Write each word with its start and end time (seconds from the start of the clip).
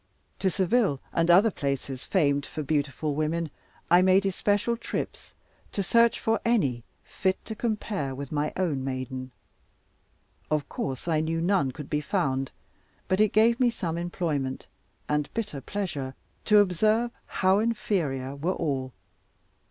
To 0.39 0.49
Seville, 0.49 0.99
and 1.13 1.29
other 1.29 1.51
places 1.51 2.05
famed 2.05 2.43
for 2.43 2.63
beautiful 2.63 3.13
women, 3.13 3.51
I 3.91 4.01
made 4.01 4.25
especial 4.25 4.75
trips, 4.75 5.35
to 5.73 5.83
search 5.83 6.19
for 6.19 6.39
any 6.43 6.83
fit 7.03 7.45
to 7.45 7.53
compare 7.53 8.15
with 8.15 8.31
my 8.31 8.51
own 8.57 8.83
maiden. 8.83 9.29
Of 10.49 10.67
course 10.67 11.07
I 11.07 11.19
knew 11.19 11.39
none 11.39 11.69
could 11.71 11.87
be 11.87 12.01
found; 12.01 12.49
but 13.07 13.21
it 13.21 13.31
gave 13.31 13.59
me 13.59 13.69
some 13.69 13.95
employment, 13.95 14.65
and 15.07 15.31
bitter 15.35 15.61
pleasure, 15.61 16.15
to 16.45 16.57
observe 16.57 17.11
how 17.27 17.59
inferior 17.59 18.35
were 18.35 18.53
all. 18.55 18.93